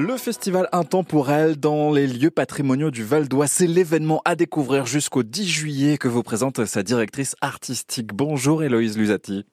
Le 0.00 0.16
festival 0.16 0.68
Intemporel 0.70 1.58
dans 1.58 1.90
les 1.90 2.06
lieux 2.06 2.30
patrimoniaux 2.30 2.92
du 2.92 3.02
Val 3.02 3.26
d'Oise, 3.26 3.50
c'est 3.50 3.66
l'événement 3.66 4.22
à 4.24 4.36
découvrir 4.36 4.86
jusqu'au 4.86 5.24
10 5.24 5.48
juillet 5.48 5.98
que 5.98 6.06
vous 6.06 6.22
présente 6.22 6.64
sa 6.66 6.84
directrice 6.84 7.34
artistique. 7.40 8.14
Bonjour 8.14 8.62
Héloïse 8.62 8.96
Lusati. 8.96 9.44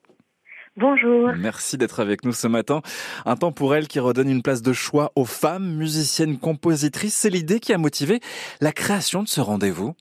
Bonjour. 0.76 1.32
Merci 1.36 1.78
d'être 1.78 1.98
avec 1.98 2.24
nous 2.24 2.30
ce 2.30 2.46
matin. 2.46 2.80
Un 3.24 3.34
temps 3.34 3.50
pour 3.50 3.74
elle 3.74 3.88
qui 3.88 3.98
redonne 3.98 4.30
une 4.30 4.42
place 4.42 4.62
de 4.62 4.72
choix 4.72 5.10
aux 5.16 5.24
femmes, 5.24 5.74
musiciennes, 5.74 6.38
compositrices. 6.38 7.16
C'est 7.16 7.30
l'idée 7.30 7.58
qui 7.58 7.72
a 7.72 7.78
motivé 7.78 8.20
la 8.60 8.70
création 8.70 9.24
de 9.24 9.28
ce 9.28 9.40
rendez-vous. 9.40 9.96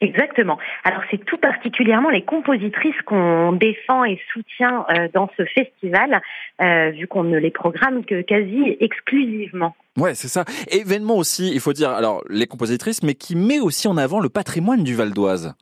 Exactement. 0.00 0.58
Alors 0.84 1.02
c'est 1.10 1.22
tout 1.24 1.36
particulièrement 1.36 2.08
les 2.08 2.22
compositrices 2.22 3.00
qu'on 3.04 3.52
défend 3.52 4.04
et 4.04 4.18
soutient 4.32 4.86
euh, 4.90 5.08
dans 5.12 5.30
ce 5.36 5.44
festival, 5.44 6.22
euh, 6.62 6.90
vu 6.90 7.06
qu'on 7.06 7.24
ne 7.24 7.36
les 7.36 7.50
programme 7.50 8.04
que 8.04 8.22
quasi 8.22 8.76
exclusivement. 8.80 9.76
Ouais, 9.98 10.14
c'est 10.14 10.28
ça. 10.28 10.44
Événement 10.70 11.16
aussi, 11.16 11.50
il 11.52 11.60
faut 11.60 11.74
dire, 11.74 11.90
alors 11.90 12.22
les 12.30 12.46
compositrices, 12.46 13.02
mais 13.02 13.14
qui 13.14 13.36
met 13.36 13.60
aussi 13.60 13.88
en 13.88 13.98
avant 13.98 14.20
le 14.20 14.30
patrimoine 14.30 14.84
du 14.84 14.94
Val 14.94 15.12
d'Oise. 15.12 15.54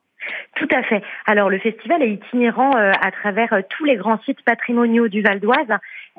Tout 0.58 0.68
à 0.74 0.82
fait. 0.82 1.02
Alors 1.26 1.50
le 1.50 1.58
festival 1.58 2.02
est 2.02 2.14
itinérant 2.14 2.76
euh, 2.76 2.90
à 3.00 3.12
travers 3.12 3.52
euh, 3.52 3.60
tous 3.68 3.84
les 3.84 3.96
grands 3.96 4.20
sites 4.24 4.42
patrimoniaux 4.44 5.06
du 5.06 5.22
Val 5.22 5.38
d'Oise, 5.38 5.68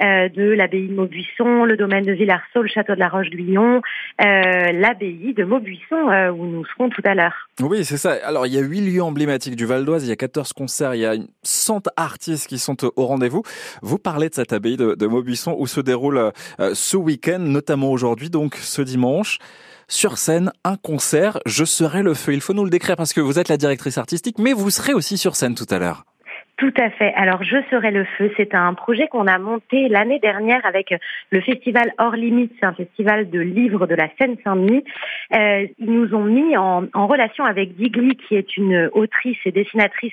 euh, 0.01 0.29
de 0.29 0.51
l'abbaye 0.51 0.87
de 0.87 0.93
Maubuisson, 0.93 1.65
le 1.65 1.75
domaine 1.75 2.05
de 2.05 2.13
Villarceau, 2.13 2.61
le 2.61 2.69
château 2.69 2.93
de 2.95 2.99
la 2.99 3.09
Roche-Guyon, 3.09 3.81
l'abbaye 4.17 5.33
de 5.33 5.43
Maubuisson 5.43 5.97
où 6.37 6.45
nous 6.45 6.65
serons 6.65 6.89
tout 6.89 7.01
à 7.03 7.15
l'heure. 7.15 7.49
Oui, 7.59 7.83
c'est 7.83 7.97
ça. 7.97 8.13
Alors 8.23 8.47
il 8.47 8.53
y 8.53 8.57
a 8.57 8.61
huit 8.61 8.81
lieux 8.81 9.03
emblématiques 9.03 9.57
du 9.57 9.65
Val 9.65 9.83
d'Oise, 9.83 10.05
il 10.05 10.09
y 10.09 10.13
a 10.13 10.15
14 10.15 10.53
concerts, 10.53 10.95
il 10.95 11.01
y 11.01 11.05
a 11.05 11.15
100 11.43 11.89
artistes 11.97 12.47
qui 12.47 12.59
sont 12.59 12.85
au 12.85 13.05
rendez-vous. 13.05 13.43
Vous 13.81 13.97
parlez 13.97 14.29
de 14.29 14.35
cette 14.35 14.53
abbaye 14.53 14.77
de, 14.77 14.95
de 14.95 15.07
Maubuisson 15.07 15.55
où 15.59 15.67
se 15.67 15.81
déroule 15.81 16.31
ce 16.73 16.95
week-end, 16.95 17.39
notamment 17.39 17.91
aujourd'hui, 17.91 18.29
donc 18.29 18.55
ce 18.55 18.81
dimanche 18.81 19.39
sur 19.89 20.17
scène 20.17 20.53
un 20.63 20.77
concert. 20.77 21.39
Je 21.45 21.65
serai 21.65 22.01
le 22.01 22.13
feu. 22.13 22.33
Il 22.33 22.41
faut 22.41 22.53
nous 22.53 22.63
le 22.63 22.69
décrire 22.69 22.95
parce 22.95 23.11
que 23.11 23.19
vous 23.19 23.39
êtes 23.39 23.49
la 23.49 23.57
directrice 23.57 23.97
artistique, 23.97 24.37
mais 24.39 24.53
vous 24.53 24.69
serez 24.69 24.93
aussi 24.93 25.17
sur 25.17 25.35
scène 25.35 25.55
tout 25.55 25.67
à 25.69 25.79
l'heure. 25.79 26.05
Tout 26.59 26.73
à 26.77 26.89
fait. 26.89 27.13
Alors, 27.15 27.41
Je 27.41 27.55
serai 27.71 27.89
le 27.89 28.03
feu, 28.17 28.29
c'est 28.35 28.53
un 28.53 28.73
projet 28.73 29.07
qu'on 29.07 29.27
a 29.27 29.37
monté 29.37 29.87
l'année 29.87 30.19
dernière 30.19 30.65
avec 30.65 30.93
le 31.29 31.39
festival 31.39 31.93
Hors 31.97 32.17
Limite, 32.17 32.51
c'est 32.59 32.65
un 32.65 32.73
festival 32.73 33.29
de 33.29 33.39
livres 33.39 33.87
de 33.87 33.95
la 33.95 34.09
Seine-Saint-Denis. 34.17 34.83
Euh, 35.33 35.67
ils 35.77 35.89
nous 35.89 36.13
ont 36.13 36.25
mis 36.25 36.57
en, 36.57 36.89
relation 36.93 37.45
avec 37.45 37.77
Digli, 37.77 38.17
qui 38.17 38.35
est 38.35 38.57
une 38.57 38.89
autrice 38.91 39.37
et 39.45 39.53
dessinatrice 39.53 40.11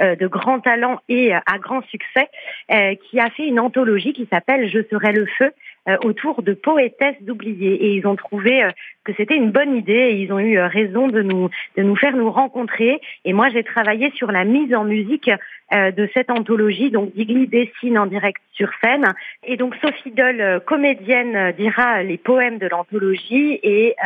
euh, 0.00 0.16
de 0.16 0.26
grand 0.26 0.58
talent 0.58 1.00
et 1.08 1.32
à 1.32 1.58
grand 1.60 1.82
succès, 1.86 2.28
euh, 2.72 2.96
qui 3.08 3.20
a 3.20 3.30
fait 3.30 3.46
une 3.46 3.60
anthologie 3.60 4.14
qui 4.14 4.26
s'appelle 4.32 4.68
Je 4.68 4.80
serai 4.90 5.12
le 5.12 5.26
feu, 5.38 5.46
euh, 5.46 5.50
autour 6.02 6.42
de 6.42 6.54
poétesses 6.54 7.20
d'oubliés. 7.22 7.74
Et 7.74 7.94
ils 7.94 8.06
ont 8.06 8.16
trouvé 8.16 8.64
euh, 8.64 8.70
que 9.04 9.12
c'était 9.16 9.36
une 9.36 9.50
bonne 9.50 9.76
idée 9.76 9.92
et 9.92 10.22
ils 10.22 10.32
ont 10.32 10.38
eu 10.38 10.58
euh, 10.58 10.66
raison 10.66 11.08
de 11.08 11.22
nous, 11.22 11.50
de 11.76 11.82
nous 11.82 11.96
faire 11.96 12.16
nous 12.16 12.30
rencontrer. 12.30 13.00
Et 13.24 13.32
moi, 13.32 13.48
j'ai 13.50 13.62
travaillé 13.62 14.10
sur 14.12 14.32
la 14.32 14.44
mise 14.44 14.74
en 14.74 14.84
musique 14.84 15.30
de 15.72 16.08
cette 16.14 16.30
anthologie. 16.30 16.90
Donc, 16.90 17.14
Digli 17.14 17.48
dessine 17.48 17.98
en 17.98 18.06
direct 18.06 18.40
sur 18.52 18.68
scène. 18.82 19.06
Et 19.42 19.56
donc, 19.56 19.74
Sophie 19.76 20.12
Doll, 20.12 20.60
comédienne, 20.66 21.52
dira 21.52 22.02
les 22.02 22.18
poèmes 22.18 22.58
de 22.58 22.68
l'anthologie. 22.68 23.58
Et 23.62 23.96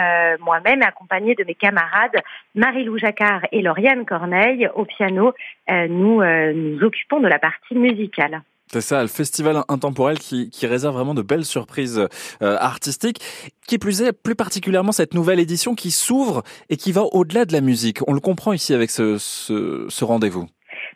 moi-même, 0.40 0.82
accompagnée 0.82 1.34
de 1.34 1.44
mes 1.44 1.56
camarades 1.56 2.16
Marie-Lou 2.54 2.96
Jacquard 2.96 3.42
et 3.52 3.60
Lauriane 3.60 4.06
Corneille 4.06 4.68
au 4.76 4.84
piano, 4.84 5.34
nous 5.68 6.22
nous 6.22 6.82
occupons 6.82 7.20
de 7.20 7.28
la 7.28 7.40
partie 7.40 7.74
musicale. 7.74 8.40
C'est 8.70 8.80
ça, 8.82 9.00
le 9.00 9.08
festival 9.08 9.62
intemporel 9.68 10.18
qui, 10.18 10.50
qui 10.50 10.66
réserve 10.66 10.94
vraiment 10.94 11.14
de 11.14 11.22
belles 11.22 11.46
surprises 11.46 12.06
euh, 12.42 12.56
artistiques. 12.58 13.20
Qui 13.66 13.78
plus 13.78 14.02
est, 14.02 14.12
plus 14.12 14.34
particulièrement 14.34 14.92
cette 14.92 15.14
nouvelle 15.14 15.40
édition 15.40 15.74
qui 15.74 15.90
s'ouvre 15.90 16.42
et 16.68 16.76
qui 16.76 16.92
va 16.92 17.02
au-delà 17.02 17.44
de 17.44 17.52
la 17.52 17.60
musique. 17.60 17.98
On 18.06 18.12
le 18.12 18.20
comprend 18.20 18.52
ici 18.52 18.74
avec 18.74 18.90
ce, 18.90 19.18
ce, 19.18 19.86
ce 19.88 20.04
rendez-vous. 20.04 20.48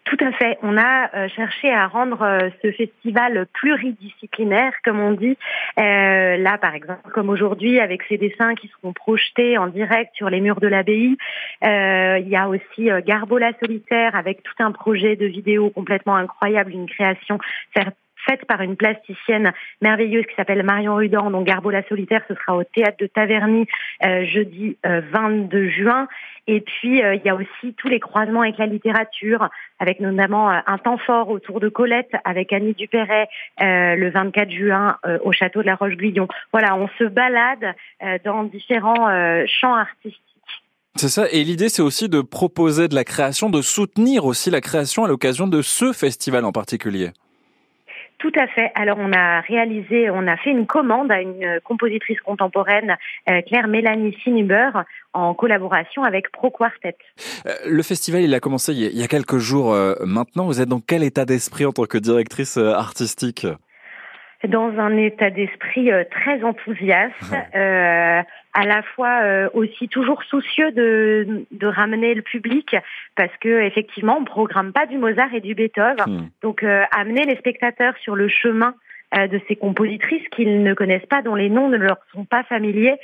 Tout 0.05 0.17
à 0.21 0.33
fait. 0.33 0.59
On 0.63 0.77
a 0.77 1.15
euh, 1.15 1.29
cherché 1.29 1.73
à 1.73 1.87
rendre 1.87 2.23
euh, 2.23 2.51
ce 2.63 2.73
festival 2.73 3.47
pluridisciplinaire, 3.53 4.73
comme 4.85 4.99
on 4.99 5.13
dit. 5.13 5.39
Euh, 5.79 6.37
là, 6.37 6.59
par 6.59 6.75
exemple, 6.75 7.09
comme 7.15 7.31
aujourd'hui, 7.31 7.79
avec 7.79 8.03
ces 8.09 8.19
dessins 8.19 8.55
qui 8.57 8.69
seront 8.69 8.93
projetés 8.93 9.59
en 9.59 9.69
direct 9.69 10.11
sur 10.15 10.29
les 10.29 10.41
murs 10.41 10.61
de 10.61 10.67
l'abbaye. 10.67 11.17
il 11.63 12.29
y 12.29 12.37
a 12.37 12.49
aussi 12.49 12.89
Garbola 13.07 13.53
solitaire 13.61 14.17
avec 14.17 14.43
tout 14.43 14.55
un 14.59 14.73
projet 14.73 15.15
de 15.17 15.27
vidéo 15.27 15.71
complètement 15.71 16.17
incroyable, 16.17 16.73
une 16.73 16.89
création 16.89 17.39
faite 18.27 18.45
par 18.47 18.61
une 18.63 18.77
plasticienne 18.77 19.53
merveilleuse 19.81 20.27
qui 20.27 20.35
s'appelle 20.35 20.63
Marion 20.63 20.97
Rudan. 20.97 21.31
Donc 21.31 21.47
Garbola 21.47 21.83
solitaire, 21.89 22.23
ce 22.29 22.35
sera 22.35 22.57
au 22.57 22.65
théâtre 22.65 22.97
de 22.99 23.07
Taverny 23.07 23.67
jeudi 24.03 24.77
22 24.85 25.69
juin. 25.69 26.09
Et 26.49 26.61
puis, 26.61 27.03
euh, 27.03 27.15
il 27.15 27.23
y 27.25 27.29
a 27.29 27.37
aussi 27.37 27.75
tous 27.77 27.89
les 27.89 28.01
croisements 28.01 28.41
avec 28.41 28.59
la 28.59 28.67
littérature, 28.67 29.49
avec 29.79 30.01
notamment 30.01 30.51
euh, 30.51 30.59
un 30.67 30.79
temps 30.79 30.99
fort 30.99 31.29
autour 31.29 31.61
de 31.61 31.69
Colette 31.69 32.11
avec 32.25 32.53
Annie 32.53 32.75
Dupéret 32.75 33.29
euh, 33.61 33.95
le 33.95 34.11
24 34.11 34.51
juin 34.51 34.97
au 35.25 35.33
château 35.33 35.63
de 35.63 35.67
la 35.67 35.77
Roche-Guyon. 35.77 36.27
Voilà, 36.53 36.77
on 36.77 36.89
se 36.99 37.05
balade 37.05 37.75
dans 38.25 38.45
différents 38.45 39.45
champs 39.47 39.75
artistiques. 39.75 40.21
C'est 40.97 41.09
ça. 41.09 41.27
Et 41.31 41.43
l'idée, 41.45 41.69
c'est 41.69 41.83
aussi 41.83 42.09
de 42.09 42.21
proposer 42.21 42.89
de 42.89 42.95
la 42.95 43.05
création, 43.05 43.51
de 43.51 43.63
soutenir 43.63 44.25
aussi 44.25 44.51
la 44.51 44.61
création 44.61 45.05
à 45.05 45.09
l'occasion 45.09 45.47
de 45.47 45.63
ce 45.63 45.93
festival 45.93 46.45
en 46.45 46.53
particulier. 46.53 47.11
Tout 48.23 48.33
à 48.39 48.47
fait. 48.47 48.71
Alors 48.77 48.99
on 49.01 49.13
a 49.13 49.41
réalisé, 49.41 50.09
on 50.09 50.29
a 50.29 50.37
fait 50.37 50.51
une 50.51 50.65
commande 50.65 51.11
à 51.11 51.21
une 51.21 51.59
compositrice 51.65 52.21
contemporaine, 52.21 52.97
euh, 53.29 53.43
Claire 53.43 53.67
Mélanie 53.67 54.17
Sinuber, 54.23 54.71
en 55.13 55.35
collaboration 55.35 56.05
avec 56.05 56.31
Pro 56.31 56.53
Quartet. 56.53 56.95
Euh, 57.47 57.51
le 57.69 57.83
festival, 57.83 58.23
il 58.23 58.33
a 58.33 58.39
commencé 58.39 58.75
il 58.75 58.97
y 58.97 59.03
a 59.03 59.09
quelques 59.09 59.39
jours 59.39 59.75
euh, 59.75 59.97
maintenant. 60.07 60.47
Vous 60.47 60.61
êtes 60.61 60.69
dans 60.69 60.79
quel 60.79 61.03
état 61.03 61.25
d'esprit 61.25 61.67
en 61.67 61.73
tant 61.73 61.87
que 61.87 61.99
directrice 61.99 62.57
artistique? 62.59 63.45
Dans 64.49 64.73
un 64.77 64.97
état 64.97 65.31
d'esprit 65.31 65.93
euh, 65.93 66.03
très 66.11 66.43
enthousiaste, 66.43 67.15
euh, 67.55 68.23
à 68.53 68.65
la 68.67 68.83
fois 68.83 69.23
euh, 69.23 69.49
aussi 69.55 69.89
toujours 69.89 70.23
soucieux 70.25 70.73
de, 70.73 71.47
de 71.51 71.67
ramener 71.67 72.15
le 72.15 72.23
public, 72.23 72.77
parce 73.17 73.35
que 73.41 73.63
effectivement 73.63 74.19
on 74.21 74.25
programme 74.25 74.73
pas 74.73 74.87
du 74.87 74.99
Mozart 74.99 75.35
et 75.35 75.41
du 75.41 75.55
Beethoven, 75.55 75.97
hmm. 76.07 76.29
donc 76.43 76.63
amener 76.63 77.25
les 77.25 77.37
spectateurs 77.37 77.95
sur 78.03 78.15
le 78.15 78.29
chemin 78.29 78.75
de 79.15 79.41
ces 79.47 79.57
compositrices 79.57 80.27
qu'ils 80.31 80.63
ne 80.63 80.73
connaissent 80.73 81.05
pas, 81.05 81.21
dont 81.21 81.35
les 81.35 81.51
noms 81.51 81.69
ne 81.69 81.77
leur 81.77 81.99
sont 82.15 82.25
pas 82.25 82.45
familiers, 82.45 82.97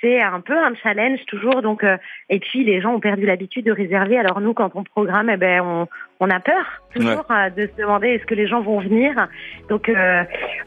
c'est 0.00 0.20
un 0.20 0.40
peu 0.40 0.56
un 0.56 0.74
challenge 0.82 1.20
toujours. 1.26 1.62
Donc, 1.62 1.84
et 2.28 2.38
puis 2.38 2.64
les 2.64 2.80
gens 2.80 2.94
ont 2.94 3.00
perdu 3.00 3.26
l'habitude 3.26 3.66
de 3.66 3.72
réserver. 3.72 4.18
Alors 4.18 4.40
nous, 4.40 4.54
quand 4.54 4.70
on 4.74 4.84
programme, 4.84 5.30
eh 5.30 5.36
ben 5.36 5.60
on, 5.62 5.88
on 6.20 6.30
a 6.30 6.38
peur 6.40 6.64
toujours 6.94 7.26
euh, 7.30 7.50
de 7.50 7.66
se 7.66 7.72
demander 7.78 8.08
est-ce 8.08 8.24
que 8.24 8.34
les 8.34 8.48
gens 8.48 8.62
vont 8.62 8.80
venir. 8.80 9.28
Donc 9.68 9.90
euh, 9.90 10.22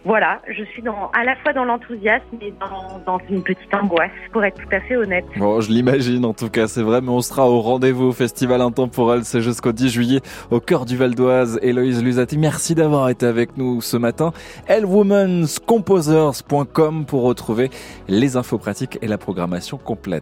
voilà, 0.06 0.44
je 0.47 0.63
suis 0.66 0.84
dans, 0.84 1.09
à 1.12 1.23
la 1.23 1.35
fois 1.38 1.53
dans 1.53 1.66
l'enthousiasme 1.66 2.38
et 2.41 2.53
dans, 2.59 3.00
dans, 3.06 3.17
une 3.29 3.41
petite 3.44 3.73
angoisse, 3.73 4.12
pour 4.31 4.44
être 4.44 4.62
tout 4.62 4.69
à 4.72 4.79
fait 4.81 4.95
honnête. 4.95 5.25
Bon, 5.38 5.59
je 5.59 5.72
l'imagine 5.72 6.23
en 6.25 6.34
tout 6.34 6.50
cas, 6.50 6.67
c'est 6.67 6.84
vrai, 6.84 7.01
mais 7.01 7.09
on 7.09 7.22
sera 7.22 7.50
au 7.50 7.61
rendez-vous 7.61 8.09
au 8.09 8.11
Festival 8.11 8.61
Intemporel, 8.61 9.23
c'est 9.23 9.41
jusqu'au 9.41 9.72
10 9.72 9.90
juillet 9.90 10.19
au 10.51 10.59
cœur 10.59 10.85
du 10.85 10.97
Val 10.97 11.16
d'Oise. 11.16 11.59
Héloïse 11.63 12.03
Lusati, 12.03 12.38
merci 12.38 12.75
d'avoir 12.75 13.09
été 13.09 13.25
avec 13.25 13.57
nous 13.57 13.81
ce 13.81 13.97
matin. 13.97 14.34
Hellwomanscomposers.com 14.67 17.07
pour 17.07 17.23
retrouver 17.23 17.72
les 18.07 18.38
infos 18.38 18.59
pratiques 18.59 19.00
et 19.01 19.07
la 19.07 19.17
programmation 19.19 19.78
complète. 19.78 20.09